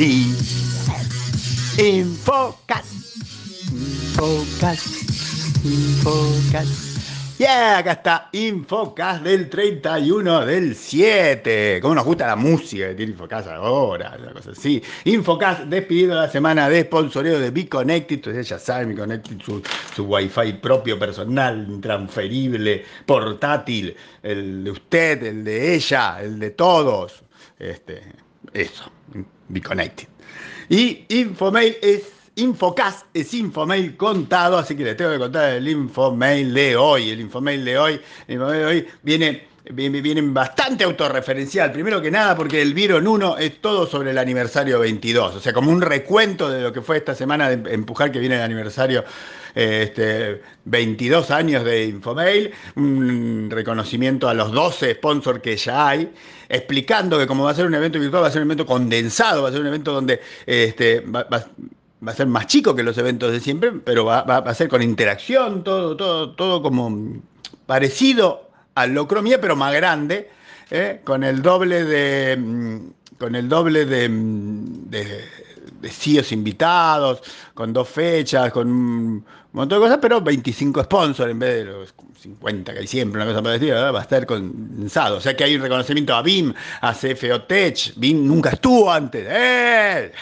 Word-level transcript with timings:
Y- 0.00 0.34
Infocas, 1.76 2.86
Infocas, 3.70 4.82
Infocas. 5.62 6.86
Yeah, 7.36 7.76
acá 7.76 7.92
está 7.92 8.28
Infocas 8.32 9.22
del 9.22 9.50
31 9.50 10.46
del 10.46 10.74
7. 10.74 11.80
¿Cómo 11.82 11.94
nos 11.96 12.06
gusta 12.06 12.26
la 12.26 12.36
música 12.36 12.88
que 12.88 12.94
tiene 12.94 13.12
Infocas 13.12 13.46
ahora? 13.48 14.16
Una 14.18 14.32
cosa 14.32 14.52
así. 14.52 14.82
Infocas 15.04 15.68
despidido 15.68 16.14
la 16.14 16.30
semana 16.30 16.70
de 16.70 16.80
sponsoreo 16.84 17.38
de 17.38 17.50
Be 17.50 17.68
Connected. 17.68 18.16
Ustedes 18.16 18.48
ya 18.48 18.58
saben, 18.58 18.88
Be 18.88 18.94
Connected, 18.94 19.38
su, 19.42 19.62
su 19.94 20.04
wifi 20.06 20.54
propio, 20.54 20.98
personal, 20.98 21.66
intransferible, 21.68 22.86
portátil. 23.04 23.94
El 24.22 24.64
de 24.64 24.70
usted, 24.70 25.22
el 25.24 25.44
de 25.44 25.74
ella, 25.74 26.22
el 26.22 26.38
de 26.38 26.52
todos. 26.52 27.22
Este, 27.58 28.29
eso, 28.52 28.90
Be 29.48 29.60
Connected. 29.60 30.08
Y 30.68 31.04
Infomail 31.08 31.76
es 31.82 32.12
Infocast 32.36 33.04
es 33.12 33.34
Infomail 33.34 33.96
contado, 33.96 34.56
así 34.56 34.76
que 34.76 34.84
les 34.84 34.96
tengo 34.96 35.10
que 35.10 35.18
contar 35.18 35.54
el 35.54 35.68
Infomail 35.68 36.54
de 36.54 36.76
hoy. 36.76 37.10
El 37.10 37.20
Infomail 37.20 37.64
de 37.64 37.78
hoy, 37.78 38.00
el 38.28 38.34
Infomail 38.34 38.60
de 38.60 38.66
hoy 38.66 38.88
viene, 39.02 39.48
viene, 39.68 40.00
viene 40.00 40.22
bastante 40.22 40.84
autorreferencial. 40.84 41.72
Primero 41.72 42.00
que 42.00 42.10
nada, 42.10 42.34
porque 42.36 42.62
el 42.62 42.74
Vieron 42.74 43.06
1 43.06 43.38
es 43.38 43.60
todo 43.60 43.86
sobre 43.86 44.10
el 44.10 44.18
aniversario 44.18 44.78
22. 44.78 45.36
O 45.36 45.40
sea, 45.40 45.52
como 45.52 45.70
un 45.70 45.80
recuento 45.82 46.50
de 46.50 46.62
lo 46.62 46.72
que 46.72 46.80
fue 46.80 46.96
esta 46.96 47.14
semana 47.14 47.50
de 47.50 47.74
empujar 47.74 48.10
que 48.10 48.18
viene 48.18 48.36
el 48.36 48.42
aniversario 48.42 49.04
eh, 49.54 49.82
este, 49.88 50.42
22 50.64 51.30
años 51.30 51.64
de 51.64 51.86
Infomail, 51.86 52.52
un 52.76 53.48
reconocimiento 53.50 54.28
a 54.28 54.34
los 54.34 54.52
12 54.52 54.94
sponsors 54.94 55.40
que 55.40 55.56
ya 55.56 55.88
hay, 55.88 56.12
explicando 56.48 57.18
que 57.18 57.26
como 57.26 57.44
va 57.44 57.50
a 57.50 57.54
ser 57.54 57.66
un 57.66 57.74
evento 57.74 57.98
virtual, 57.98 58.22
va 58.22 58.28
a 58.28 58.30
ser 58.30 58.42
un 58.42 58.48
evento 58.48 58.66
condensado, 58.66 59.42
va 59.42 59.48
a 59.48 59.52
ser 59.52 59.60
un 59.60 59.66
evento 59.66 59.92
donde 59.92 60.20
este, 60.46 61.00
va, 61.00 61.26
a 61.30 62.14
ser 62.14 62.26
más 62.26 62.46
chico 62.46 62.74
que 62.74 62.82
los 62.82 62.96
eventos 62.98 63.32
de 63.32 63.40
siempre, 63.40 63.72
pero 63.72 64.04
va- 64.04 64.22
va 64.22 64.38
a 64.38 64.54
ser 64.54 64.68
con 64.68 64.82
interacción, 64.82 65.64
todo, 65.64 65.96
todo, 65.96 66.30
todo 66.30 66.62
como 66.62 67.20
parecido 67.66 68.49
al 68.74 68.92
Locromía, 68.94 69.40
pero 69.40 69.56
más 69.56 69.74
grande, 69.74 70.30
¿eh? 70.70 71.00
con 71.04 71.24
el 71.24 71.42
doble 71.42 71.84
de. 71.84 72.36
mm, 72.36 72.78
Con 73.18 73.34
el 73.34 73.48
doble 73.48 73.84
de, 73.86 74.08
mm, 74.08 74.90
de, 74.90 75.24
de 75.80 75.88
CEOs 75.90 76.32
invitados, 76.32 77.22
con 77.54 77.72
dos 77.72 77.88
fechas, 77.88 78.50
con 78.52 78.68
un 78.70 79.26
montón 79.52 79.78
de 79.80 79.84
cosas, 79.86 79.98
pero 80.00 80.20
25 80.20 80.84
sponsors 80.84 81.30
en 81.30 81.38
vez 81.38 81.54
de 81.56 81.64
los 81.64 81.94
50 82.18 82.72
que 82.72 82.80
hay 82.80 82.86
siempre, 82.86 83.20
una 83.22 83.30
cosa 83.30 83.42
parecida, 83.42 83.74
¿verdad? 83.74 83.94
va 83.94 83.98
a 84.00 84.02
estar 84.02 84.26
condensado. 84.26 85.16
O 85.18 85.20
sea 85.20 85.36
que 85.36 85.44
hay 85.44 85.56
un 85.56 85.62
reconocimiento 85.62 86.14
a 86.14 86.22
BIM, 86.22 86.54
a 86.80 86.92
CFO 86.94 87.42
Tech. 87.42 87.94
BIM 87.96 88.26
nunca 88.26 88.50
estuvo 88.50 88.90
antes. 88.92 89.26
¡Eh! 89.28 90.12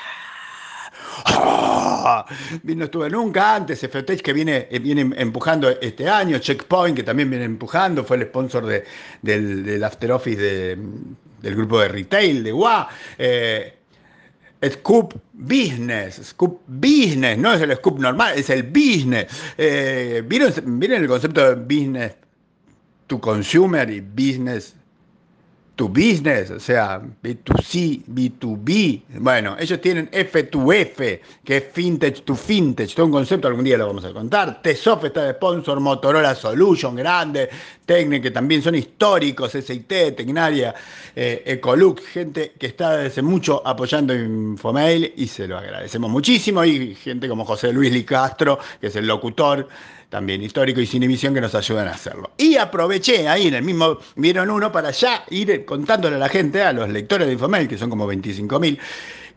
¡Ah! 1.27 2.25
No 2.63 2.85
estuve 2.85 3.11
nunca 3.11 3.57
antes, 3.57 3.81
FTech 3.81 4.23
que 4.23 4.33
viene, 4.33 4.69
eh, 4.71 4.79
viene 4.79 5.11
empujando 5.17 5.69
este 5.69 6.09
año, 6.09 6.39
Checkpoint 6.39 6.97
que 6.97 7.03
también 7.03 7.29
viene 7.31 7.45
empujando, 7.45 8.05
fue 8.05 8.17
el 8.19 8.25
sponsor 8.25 8.67
de- 8.67 8.85
del, 9.23 9.83
After 9.85 10.13
Office 10.13 10.41
de- 10.41 10.79
del 11.43 11.55
grupo 11.55 11.81
de 11.81 11.89
retail 11.89 12.43
de 12.45 12.53
WA. 12.53 12.89
Eh, 13.19 13.75
Scoop 14.71 15.15
Business, 15.35 16.21
Scoop 16.25 16.63
Business, 16.67 17.39
no 17.39 17.53
es 17.53 17.61
el 17.63 17.77
Scoop 17.77 18.01
normal, 18.01 18.35
es 18.37 18.51
el 18.51 18.65
Business. 18.65 19.27
Eh, 19.57 20.23
¿vieron, 20.27 20.53
¿Vieron 20.81 21.03
el 21.03 21.09
concepto 21.09 21.49
de 21.49 21.55
Business 21.55 22.17
to 23.07 23.21
Consumer 23.21 23.89
y 23.89 24.01
Business 24.01 24.75
to 25.79 25.89
business, 25.89 26.51
o 26.51 26.59
sea, 26.59 27.01
B2C, 27.23 28.03
B2B. 28.07 29.03
Bueno, 29.21 29.57
ellos 29.61 29.81
tienen 29.81 30.11
F2F, 30.11 31.21
que 31.45 31.57
es 31.57 31.65
fintech 31.73 32.25
to 32.25 32.35
fintech, 32.35 32.93
todo 32.97 33.07
un 33.07 33.13
concepto, 33.13 33.47
algún 33.47 33.65
día 33.65 33.79
lo 33.79 33.87
vamos 33.87 34.05
a 34.05 34.13
contar. 34.13 34.61
Tesof 34.61 35.05
está 35.05 35.23
de 35.23 35.35
sponsor, 35.35 35.79
Motorola 35.79 36.35
Solution, 36.35 36.97
grande, 36.97 37.49
Tecne, 37.89 38.21
que 38.21 38.31
también 38.31 38.63
son 38.63 38.75
históricos, 38.75 39.53
SIT, 39.53 40.15
Tecnaria, 40.15 40.75
eh, 41.17 41.59
gente 42.13 42.53
que 42.59 42.67
está 42.67 42.99
desde 42.99 43.23
mucho 43.23 43.67
apoyando 43.67 44.15
Infomail 44.15 45.15
y 45.17 45.27
se 45.27 45.49
lo 45.49 45.57
agradecemos 45.57 46.11
muchísimo. 46.11 46.63
Y 46.67 46.95
gente 46.95 47.29
como 47.31 47.47
José 47.47 47.73
Luis 47.73 47.91
Licastro, 47.91 48.59
que 48.79 48.89
es 48.89 48.97
el 48.97 49.07
locutor 49.07 49.67
también 50.11 50.43
histórico 50.43 50.83
y 50.83 50.87
sin 50.87 51.03
emisión 51.03 51.33
que 51.33 51.41
nos 51.41 51.55
ayudan 51.55 51.89
a 51.89 51.93
hacerlo. 51.93 52.31
Y 52.37 52.57
aproveché 52.57 53.27
ahí 53.27 53.49
en 53.49 53.55
el 53.55 53.63
mismo, 53.63 53.99
vieron 54.17 54.51
uno 54.51 54.71
para 54.71 54.91
ya 54.91 55.25
ir 55.31 55.65
contándole 55.65 56.17
a 56.17 56.19
la 56.19 56.29
gente, 56.29 56.63
a 56.63 56.75
los 56.75 56.91
lectores 56.91 57.27
de 57.27 57.33
Infomail, 57.33 57.69
que 57.69 57.79
son 57.79 57.89
como 57.89 58.07
25.000, 58.07 58.79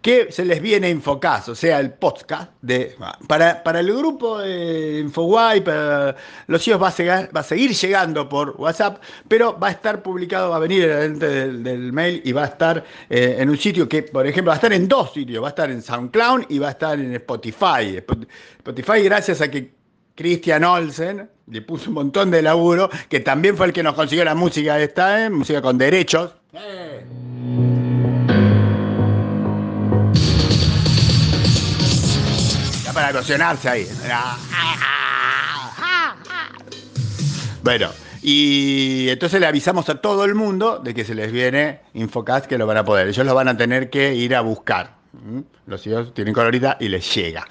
que 0.01 0.31
se 0.31 0.43
les 0.45 0.59
viene 0.61 0.89
Infocast, 0.89 1.49
o 1.49 1.55
sea, 1.55 1.79
el 1.79 1.93
podcast 1.93 2.51
de 2.61 2.95
para, 3.27 3.61
para 3.61 3.81
el 3.81 3.95
grupo 3.95 4.39
de 4.39 4.99
Infoway, 4.99 5.63
para 5.63 6.15
los 6.47 6.63
CEOs 6.63 6.81
va 6.81 6.87
a, 6.87 6.95
llegar- 6.95 7.29
va 7.35 7.41
a 7.41 7.43
seguir 7.43 7.71
llegando 7.71 8.27
por 8.27 8.55
WhatsApp, 8.57 8.99
pero 9.27 9.59
va 9.59 9.67
a 9.67 9.71
estar 9.71 10.01
publicado, 10.01 10.49
va 10.49 10.55
a 10.55 10.59
venir 10.59 10.89
adentro 10.89 11.29
del, 11.29 11.63
del 11.63 11.93
mail 11.93 12.19
y 12.25 12.31
va 12.31 12.43
a 12.43 12.47
estar 12.47 12.83
eh, 13.09 13.35
en 13.37 13.49
un 13.49 13.57
sitio 13.57 13.87
que, 13.87 14.01
por 14.03 14.25
ejemplo, 14.25 14.49
va 14.49 14.53
a 14.53 14.55
estar 14.55 14.73
en 14.73 14.87
dos 14.87 15.13
sitios, 15.13 15.43
va 15.43 15.47
a 15.47 15.49
estar 15.49 15.69
en 15.69 15.81
SoundCloud 15.83 16.45
y 16.49 16.57
va 16.57 16.69
a 16.69 16.71
estar 16.71 16.99
en 16.99 17.13
Spotify. 17.13 17.97
Spotify, 18.57 19.03
gracias 19.03 19.39
a 19.41 19.51
que 19.51 19.71
Christian 20.15 20.63
Olsen 20.63 21.29
le 21.47 21.61
puso 21.61 21.89
un 21.89 21.95
montón 21.95 22.31
de 22.31 22.41
laburo, 22.41 22.89
que 23.07 23.19
también 23.19 23.55
fue 23.55 23.67
el 23.67 23.73
que 23.73 23.83
nos 23.83 23.93
consiguió 23.93 24.25
la 24.25 24.35
música 24.35 24.79
esta, 24.79 25.25
¿eh? 25.25 25.29
música 25.29 25.61
con 25.61 25.77
derechos. 25.77 26.31
¡Eh! 26.53 27.05
Para 32.93 33.09
emocionarse 33.09 33.69
ahí. 33.69 33.87
Bueno, 37.63 37.89
y 38.21 39.09
entonces 39.09 39.39
le 39.39 39.47
avisamos 39.47 39.87
a 39.89 40.01
todo 40.01 40.25
el 40.25 40.35
mundo 40.35 40.79
de 40.79 40.93
que 40.93 41.05
se 41.05 41.15
les 41.15 41.31
viene 41.31 41.81
Infocast 41.93 42.45
que 42.45 42.57
lo 42.57 42.67
van 42.67 42.77
a 42.77 42.85
poder. 42.85 43.07
Ellos 43.07 43.25
lo 43.25 43.35
van 43.35 43.47
a 43.47 43.57
tener 43.57 43.89
que 43.89 44.15
ir 44.15 44.35
a 44.35 44.41
buscar. 44.41 45.00
¿Mm? 45.13 45.41
Los 45.67 45.85
hijos 45.87 46.13
tienen 46.13 46.33
colorita 46.33 46.77
y 46.79 46.87
les 46.87 47.13
llega. 47.13 47.45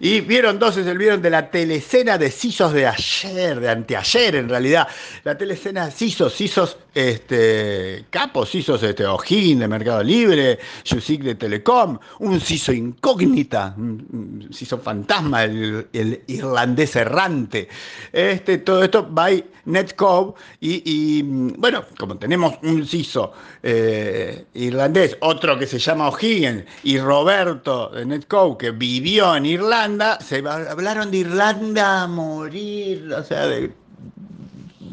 Y 0.00 0.20
vieron 0.20 0.56
entonces 0.56 0.84
el 0.86 0.98
vieron 0.98 1.22
de 1.22 1.30
la 1.30 1.48
telecena 1.48 2.18
de 2.18 2.28
CISOs 2.28 2.72
de 2.72 2.86
ayer, 2.86 3.60
de 3.60 3.70
anteayer 3.70 4.34
en 4.34 4.48
realidad. 4.48 4.88
La 5.22 5.38
telecena 5.38 5.86
de 5.86 5.92
CISOs, 5.92 6.34
CISOs 6.34 6.76
este, 6.92 8.06
capos, 8.10 8.50
CISOs 8.50 8.82
este, 8.82 9.06
O'Higgins 9.06 9.60
de 9.60 9.68
Mercado 9.68 10.02
Libre, 10.02 10.58
Yusic 10.84 11.22
de 11.22 11.34
Telecom, 11.36 11.98
un 12.18 12.40
CISO 12.40 12.72
incógnita, 12.72 13.74
un 13.76 14.48
CISO 14.52 14.78
fantasma, 14.78 15.44
el, 15.44 15.86
el 15.92 16.22
irlandés 16.26 16.96
errante. 16.96 17.68
Este, 18.12 18.58
todo 18.58 18.82
esto 18.82 19.06
by 19.08 19.44
Netcove 19.66 20.34
y, 20.60 20.82
y, 20.84 21.22
bueno, 21.22 21.84
como 21.98 22.16
tenemos 22.18 22.54
un 22.62 22.86
CISO 22.86 23.32
eh, 23.62 24.44
irlandés, 24.54 25.16
otro 25.20 25.58
que 25.58 25.66
se 25.66 25.78
llama 25.78 26.08
O'Higgins 26.08 26.64
y 26.82 26.98
Roberto 27.04 27.88
de 27.90 28.04
Netcove 28.06 28.56
que 28.58 28.70
vivió 28.70 29.36
en 29.36 29.46
Irlanda, 29.46 30.18
se 30.20 30.38
hablaron 30.48 31.10
de 31.10 31.18
Irlanda 31.18 32.02
a 32.02 32.06
morir, 32.06 33.12
o 33.12 33.22
sea, 33.22 33.46
de 33.46 33.72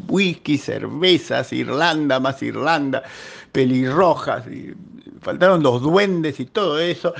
whisky, 0.08 0.58
cervezas, 0.58 1.52
Irlanda 1.52 2.20
más 2.20 2.42
Irlanda, 2.42 3.02
pelirrojas, 3.50 4.44
faltaron 5.20 5.62
los 5.62 5.80
duendes 5.82 6.38
y 6.40 6.46
todo 6.46 6.78
eso. 6.78 7.14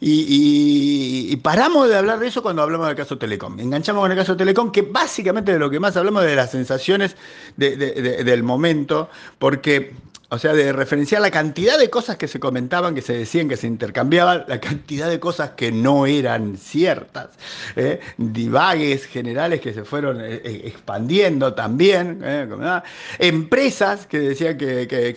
Y, 0.00 1.36
paramos 1.42 1.88
de 1.88 1.96
hablar 1.96 2.20
de 2.20 2.28
eso 2.28 2.40
cuando 2.42 2.62
hablamos 2.62 2.86
del 2.86 2.96
caso 2.96 3.18
Telecom. 3.18 3.58
Enganchamos 3.58 4.00
con 4.02 4.10
el 4.12 4.16
caso 4.16 4.36
Telecom, 4.36 4.70
que 4.70 4.82
básicamente 4.82 5.52
de 5.52 5.58
lo 5.58 5.68
que 5.68 5.80
más 5.80 5.96
hablamos 5.96 6.22
de 6.22 6.36
las 6.36 6.52
sensaciones 6.52 7.16
de- 7.56 7.76
de- 7.76 7.92
de- 8.00 8.24
del 8.24 8.42
momento, 8.44 9.10
porque, 9.40 9.92
o 10.30 10.38
sea, 10.38 10.52
de 10.52 10.72
referenciar 10.74 11.22
la 11.22 11.30
cantidad 11.30 11.78
de 11.78 11.88
cosas 11.88 12.16
que 12.18 12.28
se 12.28 12.38
comentaban, 12.38 12.94
que 12.94 13.00
se 13.00 13.14
decían, 13.14 13.48
que 13.48 13.56
se 13.56 13.66
intercambiaban, 13.66 14.44
la 14.46 14.60
cantidad 14.60 15.08
de 15.08 15.18
cosas 15.18 15.50
que 15.52 15.72
no 15.72 16.04
eran 16.04 16.58
ciertas, 16.58 17.30
¿eh? 17.76 17.98
divagues 18.18 19.06
generales 19.06 19.60
que 19.62 19.72
se 19.72 19.84
fueron 19.84 20.20
eh, 20.20 20.42
eh, 20.44 20.62
expandiendo 20.66 21.54
también, 21.54 22.22
ah, 22.62 22.82
empresas 23.18 24.06
que 24.06 24.18
decían 24.20 24.58
que, 24.58 24.86
que- 24.86 25.14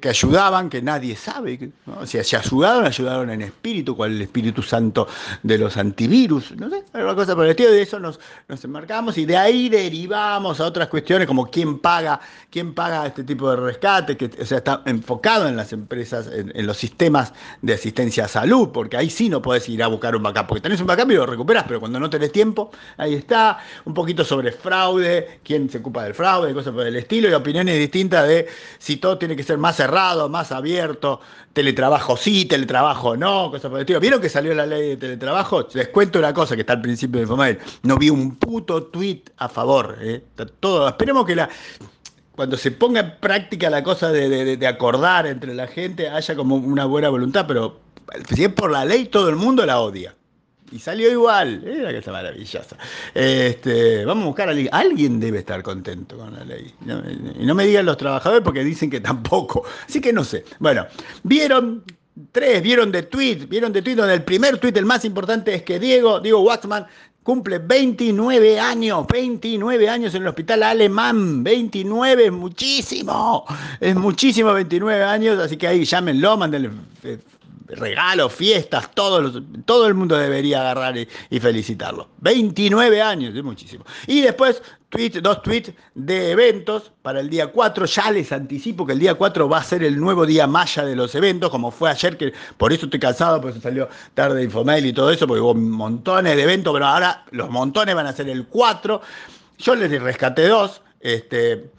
que- 0.00 0.08
ayudaban, 0.08 0.68
que 0.70 0.80
nadie 0.82 1.14
sabe, 1.16 1.70
¿no? 1.86 1.98
o 2.00 2.06
sea, 2.06 2.24
si 2.24 2.34
ayudaron, 2.36 2.86
ayudaron 2.86 3.30
en 3.30 3.42
espíritu, 3.42 3.96
cual 3.96 4.12
el 4.12 4.22
Espíritu 4.22 4.62
Santo 4.62 5.08
de 5.42 5.58
los 5.58 5.76
antivirus, 5.76 6.52
no 6.56 6.68
sé, 6.70 6.84
alguna 6.94 7.14
cosa 7.14 7.34
por 7.34 7.44
el 7.44 7.50
estilo, 7.50 7.70
de 7.70 7.82
eso 7.82 7.98
nos, 7.98 8.18
nos 8.48 8.62
enmarcamos 8.64 9.16
y 9.18 9.24
de 9.26 9.36
ahí 9.36 9.68
derivamos 9.68 10.60
a 10.60 10.66
otras 10.66 10.88
cuestiones 10.88 11.26
como 11.26 11.50
quién 11.50 11.78
paga, 11.78 12.20
quién 12.50 12.74
paga 12.74 13.06
este 13.06 13.24
tipo 13.24 13.50
de 13.50 13.56
rescate, 13.56 14.16
o 14.26 14.44
sea, 14.44 14.58
está 14.58 14.82
enfocado 14.86 15.48
en 15.48 15.56
las 15.56 15.72
empresas, 15.72 16.28
en, 16.32 16.66
los 16.66 16.76
sistemas 16.76 17.32
de 17.60 17.74
asistencia 17.74 18.26
a 18.26 18.28
salud, 18.28 18.70
porque 18.72 18.96
ahí 18.96 19.10
sí 19.10 19.28
no 19.28 19.42
puedes 19.42 19.68
ir 19.68 19.82
a 19.82 19.88
buscar 19.88 20.14
un 20.16 20.22
backup, 20.22 20.46
porque 20.46 20.60
tenés 20.60 20.80
un 20.80 20.86
backup 20.86 21.10
y 21.10 21.14
lo 21.14 21.26
recuperas, 21.26 21.64
pero 21.66 21.80
cuando 21.80 21.98
no 21.98 22.08
tenés 22.10 22.32
tiempo, 22.32 22.70
ahí 22.96 23.14
está, 23.14 23.58
un 23.84 23.94
poquito 23.94 24.24
sobre 24.24 24.52
fraude, 24.52 25.40
quién 25.44 25.68
se 25.68 25.78
ocupa 25.78 26.04
del 26.04 26.14
fraude, 26.14 26.52
cosas 26.54 26.72
por 26.72 26.86
el 26.86 26.96
estilo, 26.96 27.28
y 27.28 27.32
opiniones 27.32 27.78
distintas 27.78 28.26
de 28.28 28.48
si 28.78 28.96
todo 28.96 29.18
tiene 29.18 29.36
que 29.36 29.42
ser 29.42 29.58
más 29.58 29.76
cerrado, 29.76 30.28
más 30.28 30.52
abierto, 30.52 31.20
teletrabajo 31.52 32.16
sí, 32.16 32.44
teletrabajo 32.44 33.16
no, 33.16 33.50
cosas 33.50 33.70
por 33.70 33.78
el 33.78 33.82
estilo. 33.82 34.00
¿Vieron 34.00 34.20
que 34.20 34.28
salió 34.28 34.54
la 34.54 34.66
ley 34.66 34.90
de 34.90 34.96
teletrabajo? 34.96 35.68
Les 35.74 35.88
cuento 35.88 36.18
una 36.18 36.32
cosa 36.32 36.54
que 36.54 36.62
está 36.62 36.74
al 36.74 36.82
principio 36.82 37.18
de 37.18 37.22
Infomail. 37.22 37.58
No 37.82 37.96
vi 37.96 38.10
un 38.10 38.36
puto 38.36 38.84
tweet 38.84 39.22
a 39.36 39.48
favor. 39.48 39.96
¿eh? 40.00 40.24
Todo. 40.60 40.88
Esperemos 40.88 41.26
que 41.26 41.36
la 41.36 41.48
cuando 42.36 42.56
se 42.56 42.70
ponga 42.70 43.00
en 43.00 43.16
práctica 43.20 43.70
la 43.70 43.82
cosa 43.82 44.10
de, 44.10 44.66
acordar 44.66 45.26
entre 45.26 45.54
la 45.54 45.66
gente, 45.66 46.08
haya 46.08 46.34
como 46.34 46.56
una 46.56 46.86
buena 46.86 47.08
voluntad, 47.08 47.46
pero 47.46 47.80
si 48.34 48.44
es 48.44 48.52
por 48.52 48.70
la 48.70 48.84
ley, 48.84 49.06
todo 49.06 49.28
el 49.28 49.36
mundo 49.36 49.64
la 49.66 49.80
odia. 49.80 50.14
Y 50.70 50.78
salió 50.78 51.10
igual, 51.10 51.62
era 51.66 51.90
que 51.90 51.98
está 51.98 52.12
maravillosa. 52.12 52.78
Este, 53.12 54.06
vamos 54.06 54.24
a 54.24 54.26
buscar 54.28 54.48
a 54.48 54.52
alguien. 54.52 54.70
Alguien 54.72 55.20
debe 55.20 55.40
estar 55.40 55.62
contento 55.62 56.16
con 56.16 56.32
la 56.32 56.44
ley. 56.46 56.74
Y 57.38 57.44
no 57.44 57.54
me 57.54 57.66
digan 57.66 57.84
los 57.84 57.98
trabajadores 57.98 58.42
porque 58.42 58.64
dicen 58.64 58.88
que 58.88 58.98
tampoco. 59.00 59.64
Así 59.86 60.00
que 60.00 60.14
no 60.14 60.24
sé. 60.24 60.46
Bueno, 60.60 60.86
vieron 61.24 61.84
tres, 62.32 62.62
vieron 62.62 62.90
de 62.90 63.02
tweet, 63.02 63.46
vieron 63.48 63.72
de 63.72 63.82
tweet 63.82 63.96
donde 63.96 64.14
el 64.14 64.24
primer 64.24 64.58
tweet, 64.58 64.72
el 64.76 64.86
más 64.86 65.04
importante, 65.04 65.54
es 65.54 65.62
que 65.62 65.78
Diego, 65.78 66.20
Diego 66.20 66.40
Waxman, 66.40 66.86
Cumple 67.22 67.58
29 67.58 68.58
años, 68.58 69.06
29 69.06 69.88
años 69.88 70.14
en 70.14 70.22
el 70.22 70.28
hospital 70.28 70.64
alemán, 70.64 71.44
29 71.44 72.26
es 72.26 72.32
muchísimo, 72.32 73.44
es 73.78 73.94
muchísimo 73.94 74.52
29 74.52 75.04
años, 75.04 75.38
así 75.38 75.56
que 75.56 75.68
ahí 75.68 75.84
llámenlo, 75.84 76.36
mándenle 76.36 76.70
eh, 77.04 77.18
regalos, 77.76 78.32
fiestas, 78.32 78.90
todo, 78.94 79.42
todo 79.64 79.86
el 79.86 79.94
mundo 79.94 80.16
debería 80.16 80.60
agarrar 80.60 80.96
y, 80.96 81.40
felicitarlo. 81.40 82.08
29 82.18 83.02
años, 83.02 83.34
es 83.34 83.42
muchísimo. 83.42 83.84
Y 84.06 84.20
después, 84.20 84.62
dos 85.22 85.42
tweets 85.42 85.72
de 85.94 86.30
eventos 86.30 86.92
para 87.02 87.20
el 87.20 87.30
día 87.30 87.48
4. 87.48 87.86
Ya 87.86 88.10
les 88.10 88.30
anticipo 88.32 88.86
que 88.86 88.92
el 88.92 88.98
día 88.98 89.14
4 89.14 89.48
va 89.48 89.58
a 89.58 89.64
ser 89.64 89.82
el 89.82 89.98
nuevo 89.98 90.26
día 90.26 90.46
maya 90.46 90.84
de 90.84 90.94
los 90.94 91.14
eventos, 91.14 91.50
como 91.50 91.70
fue 91.70 91.90
ayer, 91.90 92.16
que 92.16 92.32
por 92.56 92.72
eso 92.72 92.86
estoy 92.86 93.00
cansado, 93.00 93.40
porque 93.40 93.60
salió 93.60 93.88
tarde 94.14 94.44
Infomail 94.44 94.84
y 94.86 94.92
todo 94.92 95.10
eso, 95.10 95.26
porque 95.26 95.40
hubo 95.40 95.54
montones 95.54 96.36
de 96.36 96.42
eventos, 96.42 96.72
pero 96.72 96.86
ahora 96.86 97.24
los 97.30 97.50
montones 97.50 97.94
van 97.94 98.06
a 98.06 98.12
ser 98.12 98.28
el 98.28 98.46
4. 98.46 99.00
Yo 99.58 99.74
les 99.74 100.02
rescaté 100.02 100.48
dos. 100.48 100.82
Este, 101.00 101.70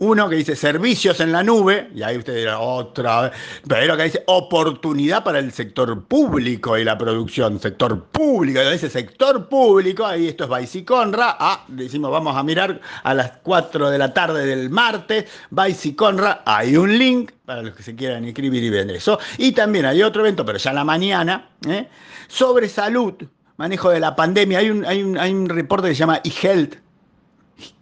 uno 0.00 0.28
que 0.28 0.36
dice 0.36 0.54
servicios 0.54 1.20
en 1.20 1.32
la 1.32 1.42
nube, 1.42 1.90
y 1.94 2.02
ahí 2.02 2.16
usted 2.16 2.36
dirá 2.36 2.60
otra 2.60 3.22
vez, 3.22 3.32
pero 3.66 3.96
que 3.96 4.04
dice 4.04 4.22
oportunidad 4.26 5.24
para 5.24 5.38
el 5.38 5.52
sector 5.52 6.04
público 6.04 6.78
y 6.78 6.84
la 6.84 6.96
producción, 6.96 7.58
sector 7.60 8.04
público, 8.04 8.60
y 8.62 8.72
dice 8.72 8.88
sector 8.88 9.48
público, 9.48 10.06
ahí 10.06 10.28
esto 10.28 10.44
es 10.44 10.60
Vice 10.60 10.78
y 10.78 10.84
Conra, 10.84 11.36
ah, 11.38 11.64
decimos 11.68 12.10
vamos 12.10 12.36
a 12.36 12.42
mirar 12.42 12.80
a 13.02 13.14
las 13.14 13.32
4 13.42 13.90
de 13.90 13.98
la 13.98 14.12
tarde 14.12 14.46
del 14.46 14.70
martes, 14.70 15.24
Vice 15.50 15.88
y 15.88 15.94
Conra, 15.94 16.42
hay 16.44 16.76
un 16.76 16.96
link 16.96 17.32
para 17.44 17.62
los 17.62 17.74
que 17.74 17.82
se 17.82 17.96
quieran 17.96 18.24
inscribir 18.24 18.62
y 18.62 18.70
vender 18.70 18.96
eso, 18.96 19.18
y 19.36 19.52
también 19.52 19.86
hay 19.86 20.02
otro 20.02 20.22
evento, 20.22 20.44
pero 20.44 20.58
ya 20.58 20.70
en 20.70 20.76
la 20.76 20.84
mañana, 20.84 21.48
¿eh? 21.66 21.88
sobre 22.28 22.68
salud, 22.68 23.14
manejo 23.56 23.90
de 23.90 24.00
la 24.00 24.14
pandemia, 24.14 24.60
hay 24.60 24.70
un, 24.70 24.84
hay 24.84 25.02
un, 25.02 25.18
hay 25.18 25.32
un 25.32 25.48
reporte 25.48 25.88
que 25.88 25.94
se 25.94 26.00
llama 26.00 26.20
eHealth, 26.22 26.76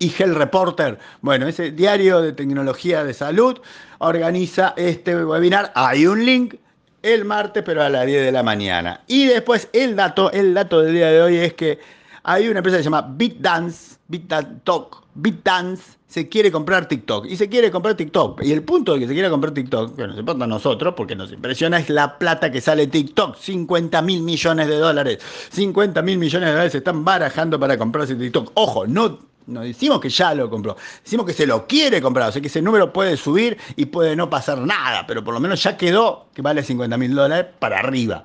Health 0.01 0.37
Reporter, 0.37 0.99
bueno, 1.21 1.47
ese 1.47 1.71
diario 1.71 2.23
de 2.23 2.33
tecnología 2.33 3.05
de 3.05 3.15
salud, 3.15 3.59
organiza 3.99 4.75
este 4.77 5.25
webinar. 5.25 5.73
Hay 5.75 6.07
un 6.07 6.25
link 6.25 6.55
el 7.03 7.25
martes, 7.25 7.63
pero 7.65 7.83
a 7.83 7.89
las 7.89 8.07
10 8.07 8.25
de 8.25 8.33
la 8.33 8.43
mañana. 8.43 9.03
Y 9.07 9.27
después 9.27 9.69
el 9.73 9.97
dato, 9.97 10.31
el 10.33 10.55
dato 10.55 10.83
del 10.83 10.95
día 10.95 11.11
de 11.11 11.23
hoy 11.23 11.37
es 11.37 11.55
que 11.55 11.79
hay 12.25 12.49
una 12.49 12.59
empresa 12.59 12.79
que 12.79 12.83
se 12.83 12.91
llama 12.91 13.07
BitDance, 13.17 13.97
BitDance, 14.09 14.67
BitDance 15.15 15.97
se 16.09 16.29
quiere 16.29 16.51
comprar 16.51 16.89
TikTok 16.89 17.27
y 17.27 17.37
se 17.37 17.49
quiere 17.49 17.71
comprar 17.71 17.95
TikTok. 17.95 18.43
Y 18.43 18.53
el 18.53 18.63
punto 18.63 18.95
de 18.95 19.01
que 19.01 19.07
se 19.07 19.13
quiera 19.13 19.31
comprar 19.31 19.53
TikTok, 19.55 19.95
que 19.95 20.07
nos 20.07 20.19
importa 20.19 20.45
a 20.45 20.49
nosotros, 20.49 20.95
porque 20.97 21.15
nos 21.15 21.31
impresiona, 21.31 21.79
es 21.79 21.89
la 21.91 22.19
plata 22.19 22.51
que 22.51 22.61
sale 22.61 22.87
TikTok. 22.87 23.37
50 23.37 24.03
mil 24.03 24.23
millones 24.23 24.67
de 24.67 24.77
dólares. 24.77 25.19
50 25.51 26.03
mil 26.03 26.19
millones 26.19 26.49
de 26.49 26.53
dólares 26.53 26.73
se 26.73 26.79
están 26.79 27.05
barajando 27.05 27.61
para 27.61 27.77
comprarse 27.77 28.15
TikTok. 28.15 28.51
Ojo, 28.55 28.87
no 28.87 29.19
no 29.47 29.63
decimos 29.63 30.01
que 30.01 30.09
ya 30.09 30.35
lo 30.35 30.51
compró, 30.51 30.77
decimos 31.03 31.27
que 31.27 31.33
se 31.33 31.47
lo 31.47 31.67
quiere 31.67 32.01
comprar, 32.01 32.29
o 32.29 32.33
sea 32.33 32.41
que 32.41 32.49
ese 32.49 32.63
número 32.63 32.93
puede 32.93 33.17
subir 33.17 33.57
y 33.77 33.87
puede 33.87 34.17
no 34.17 34.29
pasar 34.29 34.59
nada, 34.59 35.07
pero 35.07 35.23
por 35.23 35.35
lo 35.35 35.41
menos 35.41 35.63
ya 35.63 35.77
quedó 35.77 36.27
que 36.35 36.43
vale 36.43 36.63
50 36.63 36.97
mil 36.97 37.15
dólares 37.15 37.47
para 37.59 37.79
arriba. 37.79 38.23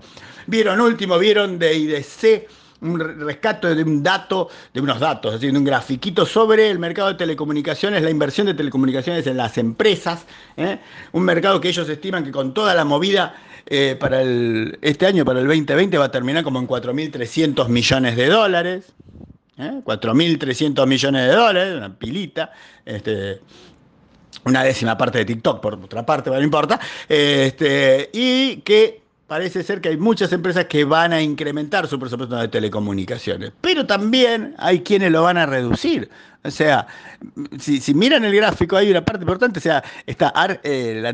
Vieron 0.47 0.81
último, 0.81 1.17
vieron 1.19 1.59
de 1.59 1.77
IDC 1.77 2.47
un 2.81 2.99
rescate 2.99 3.75
de 3.75 3.83
un 3.83 4.01
dato, 4.01 4.49
de 4.73 4.81
unos 4.81 4.99
datos, 4.99 5.35
es 5.35 5.39
decir, 5.39 5.53
de 5.53 5.59
un 5.59 5.65
grafiquito 5.65 6.25
sobre 6.25 6.69
el 6.69 6.79
mercado 6.79 7.09
de 7.09 7.15
telecomunicaciones, 7.15 8.01
la 8.01 8.09
inversión 8.09 8.47
de 8.47 8.53
telecomunicaciones 8.53 9.25
en 9.27 9.37
las 9.37 9.57
empresas, 9.57 10.25
¿eh? 10.57 10.79
un 11.11 11.23
mercado 11.23 11.61
que 11.61 11.69
ellos 11.69 11.87
estiman 11.87 12.23
que 12.23 12.31
con 12.31 12.53
toda 12.53 12.73
la 12.73 12.83
movida 12.83 13.35
eh, 13.67 13.95
para 13.99 14.21
el, 14.21 14.79
este 14.81 15.05
año, 15.05 15.23
para 15.23 15.39
el 15.39 15.47
2020, 15.47 15.97
va 15.97 16.05
a 16.05 16.11
terminar 16.11 16.43
como 16.43 16.59
en 16.59 16.67
4.300 16.67 17.67
millones 17.67 18.15
de 18.15 18.27
dólares. 18.27 18.93
4.300 19.61 20.83
¿eh? 20.83 20.85
millones 20.87 21.27
de 21.27 21.33
dólares, 21.33 21.77
una 21.77 21.93
pilita, 21.93 22.51
este, 22.85 23.41
una 24.45 24.63
décima 24.63 24.97
parte 24.97 25.19
de 25.19 25.25
TikTok, 25.25 25.61
por 25.61 25.75
otra 25.75 26.05
parte, 26.05 26.29
no 26.29 26.41
importa, 26.41 26.79
este, 27.07 28.09
y 28.13 28.57
que 28.57 29.01
parece 29.27 29.63
ser 29.63 29.79
que 29.79 29.89
hay 29.89 29.97
muchas 29.97 30.33
empresas 30.33 30.65
que 30.65 30.83
van 30.83 31.13
a 31.13 31.21
incrementar 31.21 31.87
su 31.87 31.97
presupuesto 31.97 32.35
de 32.35 32.47
telecomunicaciones, 32.49 33.53
pero 33.61 33.85
también 33.85 34.55
hay 34.57 34.81
quienes 34.81 35.11
lo 35.11 35.23
van 35.23 35.37
a 35.37 35.45
reducir. 35.45 36.09
O 36.43 36.51
sea, 36.51 36.87
si, 37.59 37.93
miran 37.93 38.25
el 38.25 38.35
gráfico, 38.35 38.75
hay 38.75 38.89
una 38.89 39.05
parte 39.05 39.23
importante, 39.23 39.59
o 39.59 39.61
sea, 39.61 39.83
está 40.05 40.33
eh, 40.63 41.13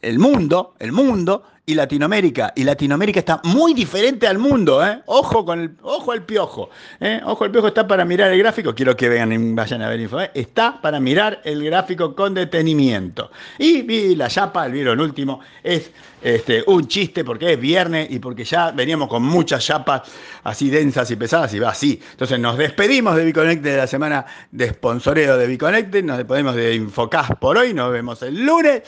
el 0.00 0.18
mundo, 0.18 0.74
el 0.78 0.92
mundo 0.92 1.44
y 1.64 1.74
Latinoamérica. 1.74 2.52
Y 2.56 2.64
Latinoamérica 2.64 3.20
está 3.20 3.40
muy 3.44 3.72
diferente 3.72 4.26
al 4.26 4.38
mundo, 4.38 4.84
¿eh? 4.84 5.00
Ojo 5.06 5.44
con 5.44 5.60
el, 5.60 5.70
ojo 5.82 6.10
al 6.10 6.24
piojo. 6.24 6.70
¿eh? 6.98 7.20
Ojo 7.24 7.44
al 7.44 7.52
piojo 7.52 7.68
está 7.68 7.86
para 7.86 8.04
mirar 8.04 8.32
el 8.32 8.38
gráfico. 8.38 8.74
Quiero 8.74 8.96
que 8.96 9.08
vean 9.08 9.54
vayan 9.54 9.82
a 9.82 9.88
ver 9.88 10.00
info. 10.00 10.20
¿eh? 10.20 10.30
Está 10.34 10.80
para 10.80 10.98
mirar 10.98 11.40
el 11.44 11.64
gráfico 11.64 12.16
con 12.16 12.34
detenimiento. 12.34 13.30
Y, 13.58 14.16
la 14.16 14.28
chapa, 14.28 14.66
el 14.66 14.72
vieron 14.72 14.98
último, 14.98 15.40
es 15.62 15.92
este, 16.20 16.64
un 16.66 16.86
chiste 16.88 17.24
porque 17.24 17.52
es 17.52 17.60
viernes 17.60 18.08
y 18.10 18.18
porque 18.18 18.44
ya 18.44 18.72
veníamos 18.72 19.08
con 19.08 19.22
muchas 19.22 19.64
chapas 19.64 20.02
así 20.44 20.70
densas 20.70 21.10
y 21.12 21.16
pesadas 21.16 21.54
y 21.54 21.60
va 21.60 21.70
así. 21.70 22.00
Entonces 22.10 22.40
nos 22.40 22.58
despedimos 22.58 23.16
de 23.16 23.24
Biconnect 23.24 23.62
de 23.62 23.76
la 23.76 23.86
semana 23.86 24.26
de 24.50 24.70
sponsoreo 24.70 25.38
de 25.38 25.46
Biconnect. 25.46 25.94
Nos 26.02 26.18
despedimos 26.18 26.56
de 26.56 26.74
Infocast 26.74 27.34
por 27.34 27.56
hoy. 27.56 27.72
Nos 27.72 27.92
vemos 27.92 28.20
el 28.22 28.44
lunes. 28.44 28.82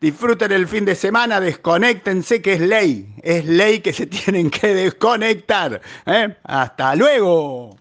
Disfruten 0.00 0.52
el 0.52 0.68
fin 0.68 0.84
de 0.84 0.94
semana, 0.94 1.40
desconectense 2.16 2.42
que 2.42 2.54
es 2.54 2.60
ley, 2.60 3.14
es 3.22 3.44
ley 3.44 3.80
que 3.80 3.92
se 3.92 4.06
tienen 4.06 4.50
que 4.50 4.74
desconectar. 4.74 5.80
¿eh? 6.06 6.36
Hasta 6.44 6.94
luego. 6.96 7.76